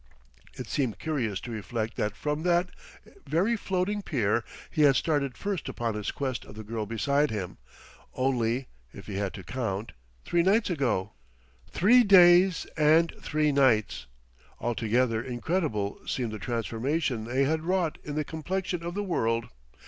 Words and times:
It 0.55 0.65
seemed 0.65 0.97
curious 0.97 1.39
to 1.41 1.51
reflect 1.51 1.95
that 1.97 2.15
from 2.15 2.41
that 2.41 2.71
very 3.27 3.55
floating 3.55 4.01
pier 4.01 4.43
he 4.71 4.81
had 4.81 4.95
started 4.95 5.37
first 5.37 5.69
upon 5.69 5.93
his 5.93 6.09
quest 6.09 6.43
of 6.43 6.55
the 6.55 6.63
girl 6.63 6.87
beside 6.87 7.29
him, 7.29 7.59
only 8.15 8.65
he 8.91 9.13
had 9.17 9.31
to 9.35 9.43
count 9.43 9.91
three 10.25 10.41
nights 10.41 10.71
ago! 10.71 11.11
Three 11.69 12.03
days 12.03 12.65
and 12.75 13.13
three 13.21 13.51
nights! 13.51 14.07
Altogether 14.59 15.21
incredible 15.21 15.99
seemed 16.07 16.31
the 16.31 16.39
transformation 16.39 17.25
they 17.25 17.43
had 17.43 17.61
wrought 17.61 17.99
in 18.03 18.15
the 18.15 18.25
complexion 18.25 18.81
of 18.81 18.95
the 18.95 19.03
world. 19.03 19.49